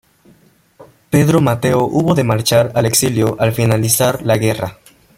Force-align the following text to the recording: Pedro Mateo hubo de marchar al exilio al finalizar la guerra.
Pedro 1.11 1.41
Mateo 1.41 1.83
hubo 1.85 2.15
de 2.15 2.23
marchar 2.23 2.71
al 2.73 2.87
exilio 2.87 3.35
al 3.39 3.53
finalizar 3.53 4.23
la 4.25 4.35
guerra. 4.39 4.79